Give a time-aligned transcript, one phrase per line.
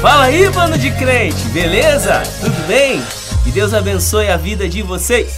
[0.00, 2.22] Fala aí, bando de crente, beleza?
[2.40, 3.02] Tudo bem?
[3.44, 5.34] Que Deus abençoe a vida de vocês.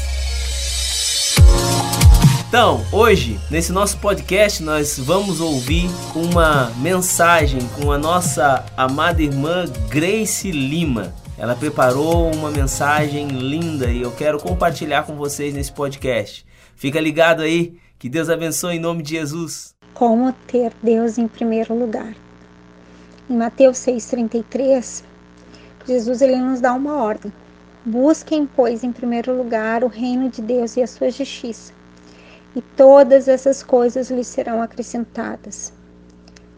[2.46, 9.64] Então, hoje, nesse nosso podcast, nós vamos ouvir uma mensagem com a nossa amada irmã
[9.88, 11.12] Grace Lima.
[11.36, 16.46] Ela preparou uma mensagem linda e eu quero compartilhar com vocês nesse podcast.
[16.76, 19.74] Fica ligado aí, que Deus abençoe em nome de Jesus.
[19.92, 22.21] Como ter Deus em primeiro lugar.
[23.30, 25.04] Em Mateus 6,33,
[25.86, 27.32] Jesus ele nos dá uma ordem.
[27.84, 31.72] Busquem, pois, em primeiro lugar o reino de Deus e a sua justiça,
[32.54, 35.72] e todas essas coisas lhes serão acrescentadas.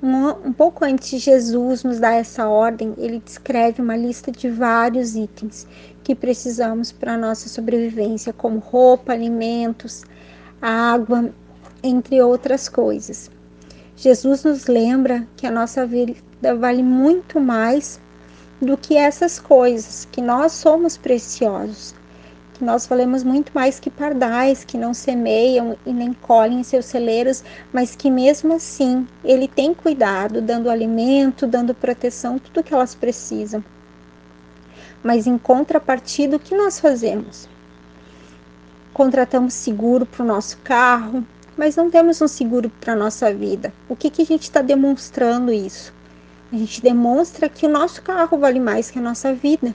[0.02, 4.48] Um, um pouco antes de Jesus nos dar essa ordem, ele descreve uma lista de
[4.48, 5.66] vários itens
[6.02, 10.02] que precisamos para a nossa sobrevivência, como roupa, alimentos,
[10.60, 11.30] água,
[11.82, 13.30] entre outras coisas.
[13.96, 16.16] Jesus nos lembra que a nossa vida
[16.58, 18.00] vale muito mais
[18.60, 21.94] do que essas coisas, que nós somos preciosos,
[22.54, 26.86] que nós valemos muito mais que pardais que não semeiam e nem colhem em seus
[26.86, 32.94] celeiros, mas que mesmo assim ele tem cuidado, dando alimento, dando proteção, tudo que elas
[32.94, 33.62] precisam.
[35.02, 37.48] Mas em contrapartida, o que nós fazemos?
[38.92, 41.24] Contratamos seguro para o nosso carro,
[41.56, 43.72] mas não temos um seguro para a nossa vida.
[43.88, 45.92] O que, que a gente está demonstrando isso?
[46.52, 49.74] A gente demonstra que o nosso carro vale mais que a nossa vida.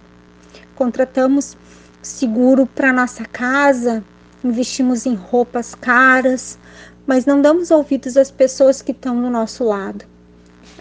[0.76, 1.58] Contratamos
[2.02, 4.04] seguro para nossa casa,
[4.44, 6.58] investimos em roupas caras,
[7.06, 10.06] mas não damos ouvidos às pessoas que estão do nosso lado.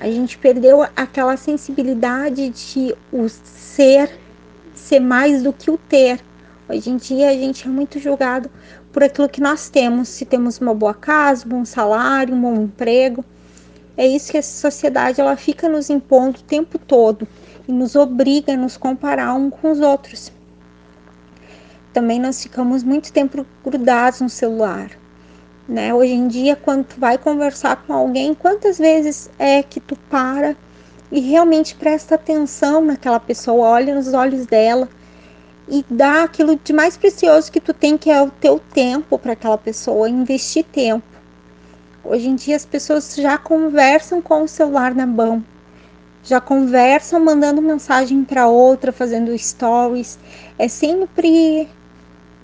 [0.00, 4.10] A gente perdeu aquela sensibilidade de o ser
[4.74, 6.20] ser mais do que o ter.
[6.68, 8.48] Hoje em dia a gente é muito julgado
[8.98, 12.62] por aquilo que nós temos, se temos uma boa casa, um bom salário, um bom
[12.62, 13.24] emprego.
[13.96, 17.24] É isso que essa sociedade ela fica nos impondo o tempo todo
[17.68, 20.32] e nos obriga a nos comparar um com os outros.
[21.92, 24.90] Também nós ficamos muito tempo grudados no celular.
[25.68, 25.94] Né?
[25.94, 30.56] Hoje em dia, quando tu vai conversar com alguém, quantas vezes é que tu para
[31.12, 34.88] e realmente presta atenção naquela pessoa, olha nos olhos dela
[35.70, 39.32] e dá aquilo de mais precioso que tu tem, que é o teu tempo para
[39.34, 41.06] aquela pessoa, investir tempo.
[42.02, 45.44] Hoje em dia as pessoas já conversam com o celular na mão,
[46.24, 50.18] já conversam mandando mensagem para outra, fazendo stories.
[50.58, 51.68] É sempre,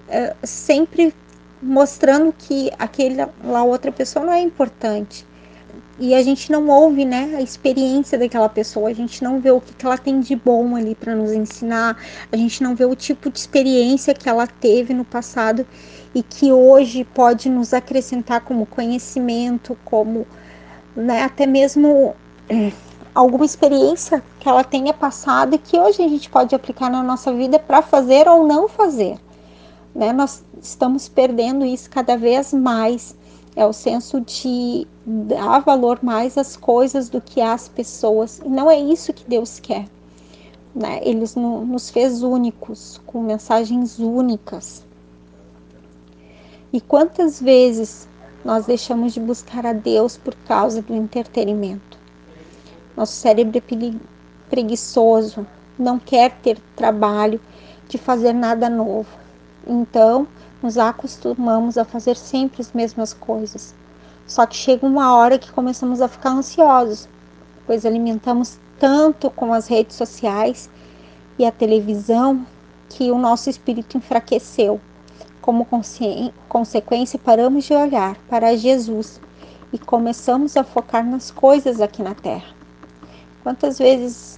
[0.09, 1.15] é, sempre
[1.63, 5.27] mostrando que aquela outra pessoa não é importante
[5.99, 9.61] e a gente não ouve, né, a experiência daquela pessoa, a gente não vê o
[9.61, 11.97] que, que ela tem de bom ali para nos ensinar,
[12.33, 15.65] a gente não vê o tipo de experiência que ela teve no passado
[16.15, 20.27] e que hoje pode nos acrescentar como conhecimento, como
[20.97, 22.15] né, até mesmo
[22.49, 22.73] é,
[23.15, 27.33] alguma experiência que ela tenha passado e que hoje a gente pode aplicar na nossa
[27.33, 29.17] vida para fazer ou não fazer.
[29.95, 30.13] Né?
[30.13, 33.15] Nós estamos perdendo isso cada vez mais
[33.57, 38.41] é o senso de dar valor mais às coisas do que às pessoas.
[38.45, 39.87] E não é isso que Deus quer.
[40.75, 41.01] Né?
[41.03, 44.85] Ele nos fez únicos, com mensagens únicas.
[46.73, 48.09] E quantas vezes
[48.45, 51.97] nós deixamos de buscar a Deus por causa do entretenimento?
[52.97, 53.93] Nosso cérebro é
[54.51, 55.47] preguiçoso,
[55.79, 57.41] não quer ter trabalho
[57.89, 59.09] de fazer nada novo.
[59.67, 60.27] Então,
[60.65, 63.75] nos acostumamos a fazer sempre as mesmas coisas.
[64.27, 67.07] Só que chega uma hora que começamos a ficar ansiosos,
[67.67, 70.71] pois alimentamos tanto com as redes sociais
[71.39, 72.47] e a televisão
[72.89, 74.81] que o nosso espírito enfraqueceu.
[75.43, 75.69] Como
[76.49, 79.21] consequência, paramos de olhar para Jesus
[79.71, 82.55] e começamos a focar nas coisas aqui na Terra.
[83.43, 84.37] Quantas vezes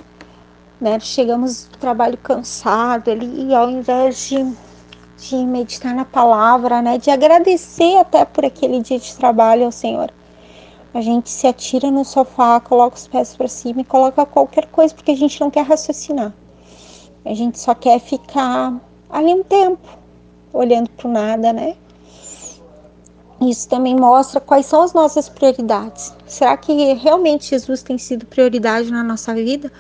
[0.81, 4.66] né, chegamos do trabalho cansado ali e ao invés de
[5.19, 6.99] de meditar na palavra, né?
[6.99, 10.11] De agradecer até por aquele dia de trabalho ao Senhor.
[10.93, 14.95] A gente se atira no sofá, coloca os pés para cima e coloca qualquer coisa
[14.95, 16.33] porque a gente não quer raciocinar.
[17.25, 18.81] A gente só quer ficar
[19.11, 19.87] ali um tempo,
[20.53, 21.77] olhando para nada, né?
[23.41, 26.15] Isso também mostra quais são as nossas prioridades.
[26.27, 29.71] Será que realmente Jesus tem sido prioridade na nossa vida?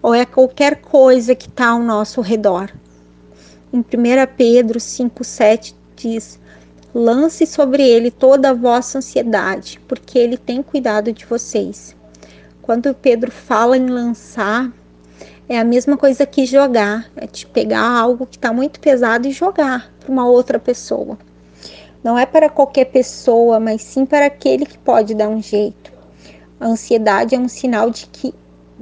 [0.00, 2.70] Ou é qualquer coisa que está ao nosso redor?
[3.72, 3.84] Em 1
[4.36, 6.40] Pedro 5,7 diz:
[6.92, 11.94] Lance sobre ele toda a vossa ansiedade, porque ele tem cuidado de vocês.
[12.60, 14.72] Quando Pedro fala em lançar,
[15.48, 19.32] é a mesma coisa que jogar, é te pegar algo que está muito pesado e
[19.32, 21.16] jogar para uma outra pessoa.
[22.02, 25.92] Não é para qualquer pessoa, mas sim para aquele que pode dar um jeito.
[26.58, 28.34] A ansiedade é um sinal de que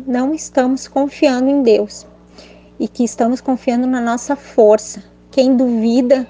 [0.06, 2.06] não estamos confiando em Deus
[2.78, 5.02] e que estamos confiando na nossa força.
[5.30, 6.26] Quem duvida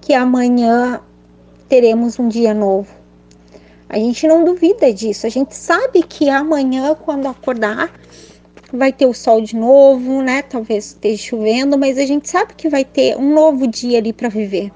[0.00, 1.00] que amanhã
[1.68, 2.88] teremos um dia novo?
[3.88, 5.26] A gente não duvida disso.
[5.26, 7.92] A gente sabe que amanhã, quando acordar,
[8.72, 10.42] vai ter o sol de novo, né?
[10.42, 14.28] Talvez esteja chovendo, mas a gente sabe que vai ter um novo dia ali para
[14.28, 14.70] viver.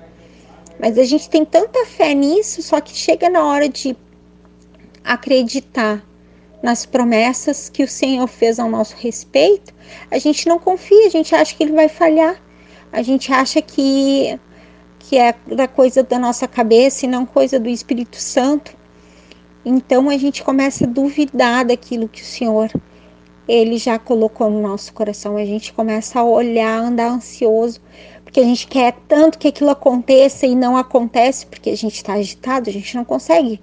[0.80, 3.96] Mas a gente tem tanta fé nisso, só que chega na hora de
[5.04, 6.02] acreditar
[6.62, 9.74] nas promessas que o Senhor fez ao nosso respeito,
[10.10, 12.40] a gente não confia, a gente acha que ele vai falhar.
[12.92, 14.38] A gente acha que
[14.98, 18.76] que é da coisa da nossa cabeça e não coisa do Espírito Santo.
[19.64, 22.70] Então a gente começa a duvidar daquilo que o Senhor
[23.48, 25.36] ele já colocou no nosso coração.
[25.36, 27.80] A gente começa a olhar, andar ansioso,
[28.24, 32.14] porque a gente quer tanto que aquilo aconteça e não acontece, porque a gente está
[32.14, 33.60] agitado, a gente não consegue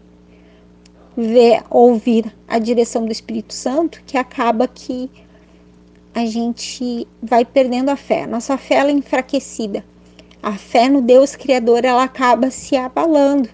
[1.22, 5.10] ver, ouvir a direção do Espírito Santo, que acaba que
[6.14, 8.26] a gente vai perdendo a fé.
[8.26, 9.84] Nossa fé ela é enfraquecida.
[10.42, 13.50] A fé no Deus Criador ela acaba se abalando.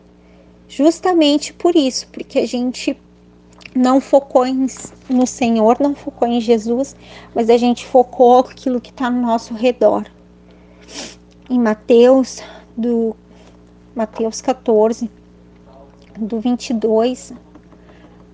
[0.68, 2.98] Justamente por isso, porque a gente
[3.76, 4.68] não focou em,
[5.10, 6.96] no Senhor, não focou em Jesus,
[7.34, 10.06] mas a gente focou aquilo que está no nosso redor.
[11.50, 12.42] Em Mateus,
[12.76, 13.16] do
[13.96, 15.10] Mateus 14,
[16.18, 17.34] do 22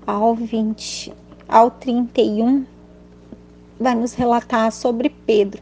[0.06, 1.14] ao 20,
[1.48, 2.66] ao 31,
[3.80, 5.62] vai nos relatar sobre Pedro.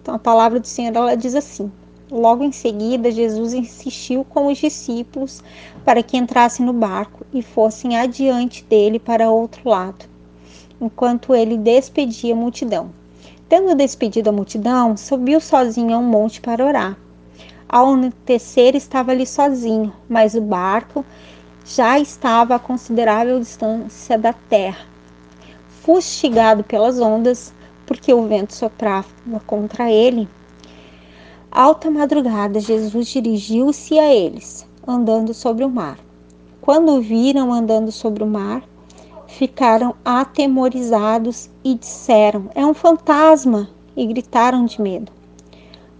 [0.00, 1.70] Então a palavra do Senhor ela diz assim:
[2.10, 5.42] Logo em seguida, Jesus insistiu com os discípulos
[5.84, 10.06] para que entrassem no barco e fossem adiante dele para outro lado,
[10.80, 12.90] enquanto ele despedia a multidão.
[13.48, 16.96] Tendo despedido a multidão, subiu sozinho a um monte para orar.
[17.68, 21.04] Ao anoitecer, estava ali sozinho, mas o barco
[21.64, 24.86] já estava a considerável distância da terra.
[25.82, 27.52] Fustigado pelas ondas,
[27.86, 29.08] porque o vento soprava
[29.46, 30.28] contra ele,
[31.52, 35.98] Alta madrugada, Jesus dirigiu-se a eles, andando sobre o mar.
[36.60, 38.62] Quando o viram andando sobre o mar,
[39.26, 43.68] ficaram atemorizados e disseram: É um fantasma!
[43.96, 45.10] e gritaram de medo.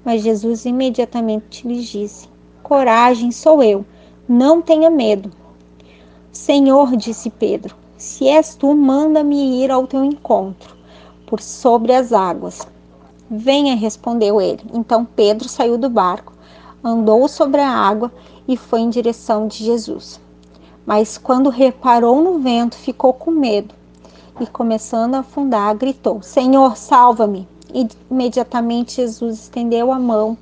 [0.05, 2.29] Mas Jesus imediatamente lhes disse:
[2.63, 3.85] Coragem, sou eu,
[4.29, 5.33] não tenha medo.
[6.33, 10.77] Senhor, disse Pedro, se és tu, manda-me ir ao teu encontro
[11.27, 12.67] por sobre as águas.
[13.29, 14.63] Venha, respondeu ele.
[14.73, 16.33] Então Pedro saiu do barco,
[16.85, 18.13] andou sobre a água
[18.47, 20.21] e foi em direção de Jesus.
[20.87, 23.75] Mas quando reparou no vento, ficou com medo
[24.41, 27.47] e, começando a afundar, gritou: Senhor, salva-me!
[27.75, 30.39] E imediatamente Jesus estendeu a mão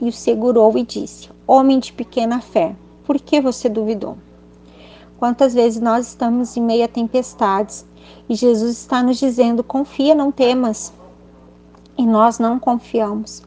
[0.00, 4.16] e o segurou e disse: Homem de pequena fé, por que você duvidou?
[5.20, 7.84] Quantas vezes nós estamos em meio a tempestades
[8.26, 10.94] e Jesus está nos dizendo: Confia, não temas
[11.98, 13.42] e nós não confiamos,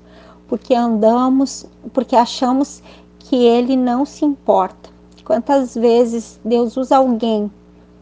[0.47, 2.83] porque andamos, porque achamos
[3.17, 4.91] que ele não se importa.
[5.25, 7.51] Quantas vezes Deus usa alguém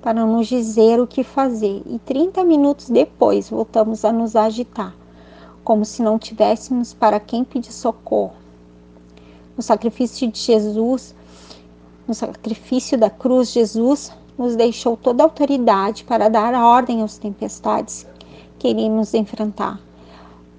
[0.02, 4.94] para nos dizer o que fazer e 30 minutos depois voltamos a nos agitar,
[5.64, 8.34] como se não tivéssemos para quem pedir socorro.
[9.56, 11.16] No sacrifício de Jesus,
[12.08, 18.08] no sacrifício da cruz, Jesus nos deixou toda a autoridade para dar ordem às tempestades
[18.58, 19.80] que iríamos enfrentar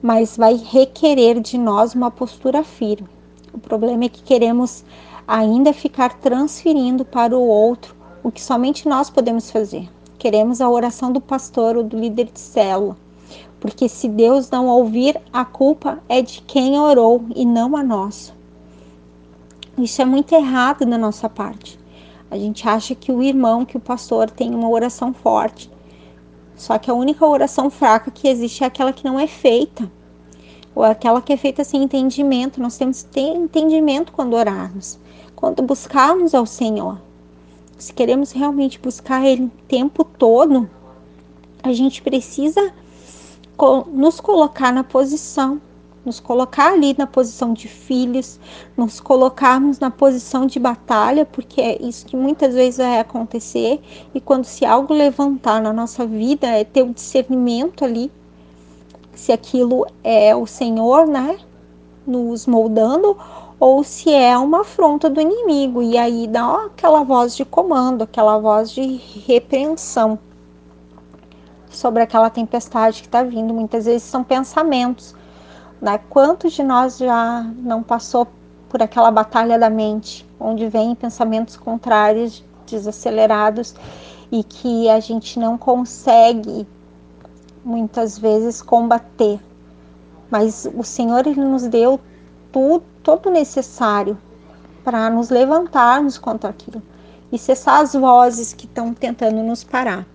[0.03, 3.09] mas vai requerer de nós uma postura firme.
[3.55, 4.85] O problema é que queremos
[5.29, 7.95] ainda ficar transferindo para o outro
[8.25, 9.89] o que somente nós podemos fazer.
[10.19, 12.97] Queremos a oração do pastor ou do líder de célula,
[13.61, 18.33] porque se Deus não ouvir, a culpa é de quem orou e não a nossa.
[19.79, 21.79] Isso é muito errado da nossa parte.
[22.31, 25.71] A gente acha que o irmão, que o pastor tem uma oração forte,
[26.57, 29.91] só que a única oração fraca que existe é aquela que não é feita,
[30.75, 32.61] ou aquela que é feita sem entendimento.
[32.61, 34.99] Nós temos que ter entendimento quando orarmos,
[35.35, 37.00] quando buscarmos ao Senhor.
[37.76, 40.71] Se queremos realmente buscar Ele o tempo todo,
[41.62, 42.73] a gente precisa
[43.93, 45.61] nos colocar na posição,
[46.05, 48.39] nos colocar ali na posição de filhos,
[48.77, 53.81] nos colocarmos na posição de batalha, porque é isso que muitas vezes vai acontecer.
[54.15, 58.11] E quando se algo levantar na nossa vida, é ter o discernimento ali,
[59.15, 61.39] se aquilo é o Senhor, né,
[62.07, 63.17] nos moldando,
[63.61, 65.83] ou se é uma afronta do inimigo.
[65.83, 68.83] E aí dá aquela voz de comando, aquela voz de
[69.25, 70.19] repreensão
[71.71, 73.55] sobre aquela tempestade que está vindo.
[73.55, 75.15] Muitas vezes são pensamentos
[75.83, 75.99] né?
[76.09, 78.29] Quantos de nós já não passou
[78.69, 83.75] por aquela batalha da mente, onde vem pensamentos contrários, desacelerados
[84.31, 86.67] e que a gente não consegue
[87.65, 89.41] muitas vezes combater,
[90.31, 92.01] mas o Senhor ele nos deu
[92.51, 94.17] tudo, todo o necessário
[94.85, 96.81] para nos levantarmos contra aquilo
[97.31, 100.07] e cessar as vozes que estão tentando nos parar.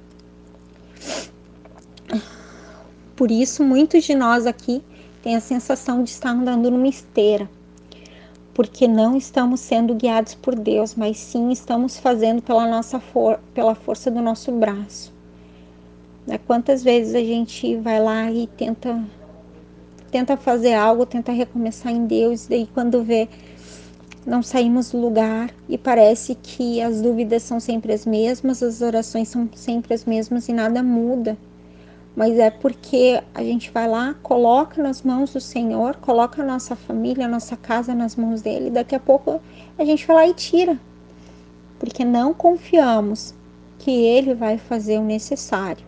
[3.16, 4.84] Por isso, muitos de nós aqui
[5.28, 7.50] têm a sensação de estar andando numa esteira,
[8.54, 13.76] porque não estamos sendo guiados por Deus, mas sim estamos fazendo pela nossa for pela
[13.76, 15.14] força do nosso braço.
[16.26, 16.38] Né?
[16.48, 19.04] Quantas vezes a gente vai lá e tenta
[20.10, 23.28] tenta fazer algo, tenta recomeçar em Deus, e daí quando vê
[24.26, 29.28] não saímos do lugar e parece que as dúvidas são sempre as mesmas, as orações
[29.28, 31.38] são sempre as mesmas e nada muda.
[32.18, 36.76] Mas é porque a gente vai lá, coloca nas mãos do Senhor, coloca a nossa
[36.76, 39.40] família, a nossa casa nas mãos dele, daqui a pouco
[39.78, 40.80] a gente vai lá e tira.
[41.78, 43.36] Porque não confiamos
[43.78, 45.86] que ele vai fazer o necessário.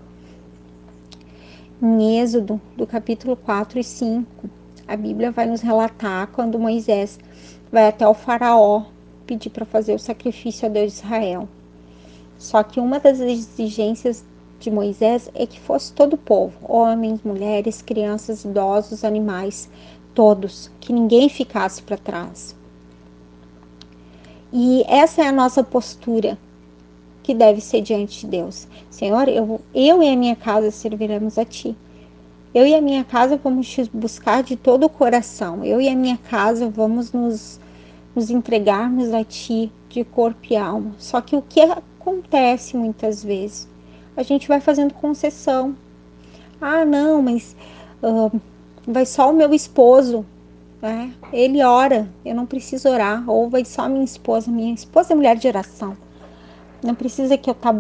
[1.82, 4.48] Em Êxodo, do capítulo 4 e 5,
[4.88, 7.18] a Bíblia vai nos relatar quando Moisés
[7.72, 8.86] vai até o faraó
[9.26, 11.50] pedir para fazer o sacrifício a Deus de Israel.
[12.38, 14.24] Só que uma das exigências
[14.60, 19.70] de Moisés é que fosse todo o povo, homens, mulheres, crianças, idosos, animais,
[20.14, 22.56] todos, que ninguém ficasse para trás.
[24.52, 26.38] E essa é a nossa postura
[27.24, 28.68] que deve ser diante de Deus.
[28.90, 31.78] Senhor, eu, eu e a minha casa serviremos a Ti.
[32.54, 35.64] Eu e a minha casa vamos te buscar de todo o coração.
[35.64, 37.60] Eu e a minha casa vamos nos,
[38.16, 40.92] nos entregarmos a Ti de corpo e alma.
[40.98, 43.69] Só que o que acontece muitas vezes?
[44.20, 45.78] A gente vai fazendo concessão.
[46.60, 47.56] Ah, não, mas
[48.04, 48.30] uh,
[48.86, 50.26] vai só o meu esposo.
[50.82, 51.14] Né?
[51.32, 53.24] Ele ora, eu não preciso orar.
[53.30, 54.52] Ou vai só minha esposa.
[54.52, 55.96] Minha esposa é mulher de oração.
[56.84, 57.74] Não precisa que eu, tá,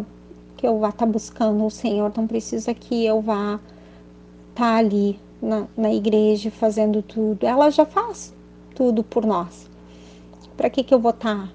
[0.55, 2.10] que eu vá estar tá buscando o Senhor.
[2.15, 3.60] Não precisa que eu vá
[4.55, 7.46] tá ali na, na igreja fazendo tudo.
[7.46, 8.34] Ela já faz
[8.74, 9.69] tudo por nós.
[10.55, 11.50] Para que, que eu vou estar tá,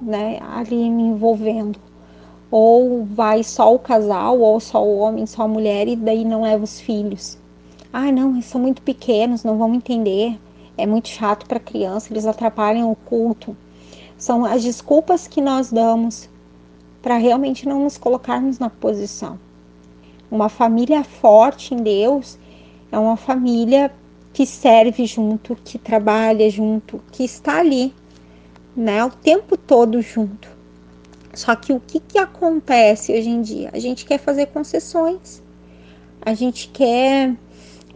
[0.00, 1.80] né, ali me envolvendo?
[2.50, 6.42] Ou vai só o casal, ou só o homem, só a mulher, e daí não
[6.42, 7.38] leva os filhos.
[7.92, 10.38] Ah, não, eles são muito pequenos, não vão entender.
[10.76, 13.56] É muito chato para criança, eles atrapalham o culto.
[14.16, 16.28] São as desculpas que nós damos
[17.02, 19.38] para realmente não nos colocarmos na posição.
[20.30, 22.38] Uma família forte em Deus
[22.90, 23.92] é uma família
[24.32, 27.94] que serve junto, que trabalha junto, que está ali,
[28.74, 30.48] né, o tempo todo junto.
[31.34, 33.70] Só que o que, que acontece hoje em dia?
[33.72, 35.42] A gente quer fazer concessões,
[36.22, 37.34] a gente quer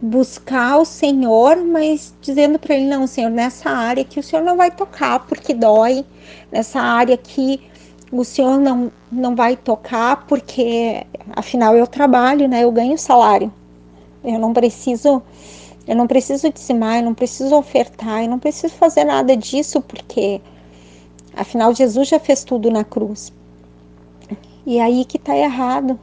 [0.01, 4.57] buscar o Senhor, mas dizendo para ele: não, Senhor, nessa área que o Senhor não
[4.57, 6.05] vai tocar porque dói,
[6.51, 7.61] nessa área que
[8.11, 11.05] o senhor não, não vai tocar porque
[11.35, 12.63] afinal eu trabalho, né?
[12.63, 13.53] Eu ganho salário.
[14.23, 15.21] Eu não preciso
[15.87, 20.39] eu não preciso dizimar, eu não preciso ofertar, eu não preciso fazer nada disso porque
[21.33, 23.33] afinal Jesus já fez tudo na cruz.
[24.65, 25.99] E aí que está errado.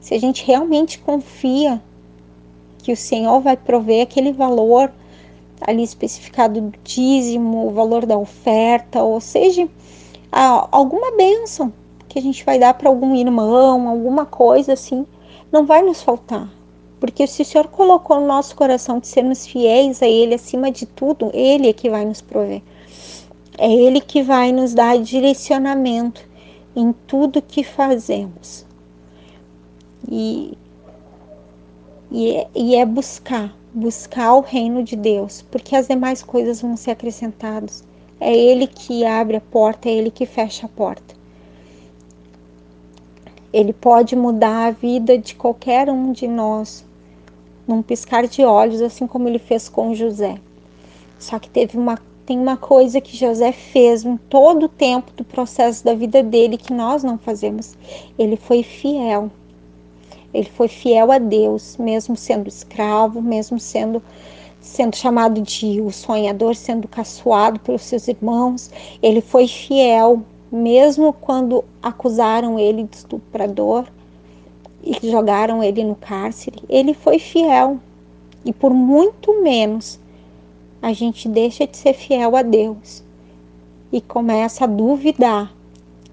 [0.00, 1.82] Se a gente realmente confia
[2.78, 4.92] que o Senhor vai prover aquele valor
[5.60, 9.68] ali especificado do dízimo, o valor da oferta, ou seja,
[10.30, 11.72] alguma bênção
[12.08, 15.04] que a gente vai dar para algum irmão, alguma coisa assim,
[15.52, 16.48] não vai nos faltar.
[17.00, 20.86] Porque se o Senhor colocou no nosso coração de sermos fiéis a Ele acima de
[20.86, 22.62] tudo, Ele é que vai nos prover.
[23.58, 26.24] É Ele que vai nos dar direcionamento
[26.76, 28.64] em tudo que fazemos.
[30.08, 30.56] E,
[32.10, 36.76] e, é, e é buscar, buscar o reino de Deus, porque as demais coisas vão
[36.76, 37.84] ser acrescentadas.
[38.20, 41.16] É Ele que abre a porta, é Ele que fecha a porta.
[43.52, 46.84] Ele pode mudar a vida de qualquer um de nós
[47.66, 50.38] num piscar de olhos, assim como ele fez com José.
[51.18, 51.98] Só que teve uma
[52.28, 56.58] tem uma coisa que José fez em todo o tempo do processo da vida dele
[56.58, 57.74] que nós não fazemos.
[58.18, 59.30] Ele foi fiel.
[60.34, 64.02] Ele foi fiel a Deus, mesmo sendo escravo, mesmo sendo
[64.60, 68.70] sendo chamado de o sonhador, sendo caçoado pelos seus irmãos.
[69.02, 73.86] Ele foi fiel, mesmo quando acusaram ele de estuprador
[74.84, 76.58] e jogaram ele no cárcere.
[76.68, 77.78] Ele foi fiel.
[78.44, 79.98] E por muito menos
[80.80, 83.02] a gente deixa de ser fiel a Deus
[83.92, 85.52] e começa a duvidar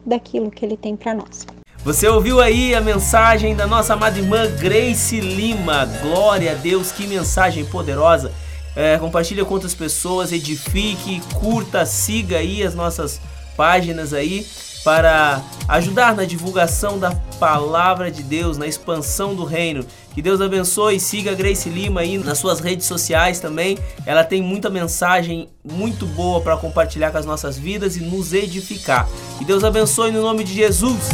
[0.06, 1.46] daquilo que ele tem para nós.
[1.84, 5.86] Você ouviu aí a mensagem da nossa amada irmã Grace Lima.
[6.02, 8.32] Glória a Deus, que mensagem poderosa
[8.76, 13.22] é, compartilha com outras pessoas, edifique, curta, siga aí as nossas
[13.56, 14.46] páginas aí.
[14.86, 19.84] Para ajudar na divulgação da palavra de Deus, na expansão do reino.
[20.14, 23.80] Que Deus abençoe, siga a Grace Lima aí nas suas redes sociais também.
[24.06, 29.10] Ela tem muita mensagem muito boa para compartilhar com as nossas vidas e nos edificar.
[29.40, 31.10] Que Deus abençoe no nome de Jesus.